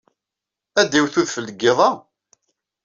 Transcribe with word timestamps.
Ad 0.79 0.87
d-iwet 0.89 1.15
udfel 1.21 1.45
deg 1.49 1.59
yiḍ-a? 1.63 1.89